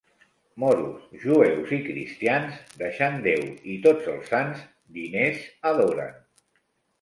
Moros, 0.61 1.01
jueus 1.25 1.73
i 1.75 1.77
cristians, 1.87 2.55
deixant 2.79 3.19
Déu 3.27 3.45
i 3.75 3.77
tots 3.85 4.09
els 4.15 4.33
sants, 4.35 4.65
diners 4.97 5.47
adoren. 5.75 6.19